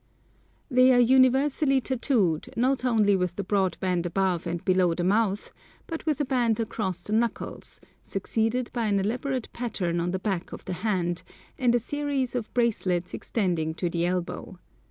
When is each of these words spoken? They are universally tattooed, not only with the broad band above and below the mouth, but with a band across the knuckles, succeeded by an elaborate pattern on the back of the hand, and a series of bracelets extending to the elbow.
They 0.71 0.91
are 0.93 0.99
universally 0.99 1.79
tattooed, 1.79 2.51
not 2.57 2.83
only 2.85 3.15
with 3.15 3.35
the 3.35 3.43
broad 3.43 3.77
band 3.79 4.07
above 4.07 4.47
and 4.47 4.65
below 4.65 4.95
the 4.95 5.03
mouth, 5.03 5.51
but 5.85 6.07
with 6.07 6.19
a 6.19 6.25
band 6.25 6.59
across 6.59 7.03
the 7.03 7.13
knuckles, 7.13 7.79
succeeded 8.01 8.71
by 8.73 8.87
an 8.87 8.99
elaborate 8.99 9.53
pattern 9.53 9.99
on 9.99 10.09
the 10.09 10.17
back 10.17 10.53
of 10.53 10.65
the 10.65 10.73
hand, 10.81 11.21
and 11.59 11.75
a 11.75 11.77
series 11.79 12.33
of 12.33 12.51
bracelets 12.55 13.13
extending 13.13 13.75
to 13.75 13.91
the 13.91 14.07
elbow. 14.07 14.57